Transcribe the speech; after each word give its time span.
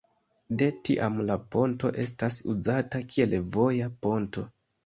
De 0.61 0.69
tiam 0.87 1.19
la 1.27 1.35
ponto 1.57 1.93
estas 2.05 2.39
uzata 2.55 3.05
kiel 3.17 3.39
voja 3.59 3.95
ponto. 4.07 4.49